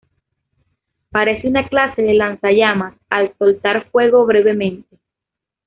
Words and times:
Parece 1.11 1.47
una 1.47 1.67
clase 1.67 2.01
de 2.01 2.15
lanzallamas, 2.15 2.95
al 3.07 3.35
soltar 3.37 3.91
fuego 3.91 4.25
brevemente. 4.25 4.97